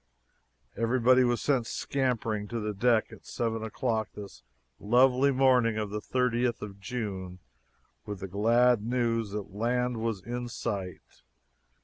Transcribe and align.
Everybody 0.75 1.23
was 1.23 1.43
sent 1.43 1.67
scampering 1.67 2.47
to 2.47 2.59
the 2.59 2.73
deck 2.73 3.11
at 3.11 3.27
seven 3.27 3.61
o'clock 3.63 4.09
this 4.15 4.41
lovely 4.79 5.29
morning 5.29 5.77
of 5.77 5.91
the 5.91 6.01
thirtieth 6.01 6.63
of 6.63 6.79
June 6.79 7.37
with 8.07 8.19
the 8.21 8.27
glad 8.27 8.81
news 8.83 9.29
that 9.29 9.53
land 9.53 9.97
was 9.97 10.23
in 10.23 10.47
sight! 10.49 11.21